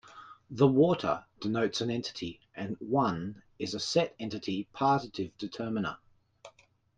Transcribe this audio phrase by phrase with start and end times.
[0.49, 5.99] "The water" denotes an entity, and "one" is a set entity partitive determiner.